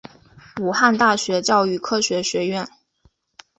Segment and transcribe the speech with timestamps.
[0.59, 2.67] 武汉大学教育科学学院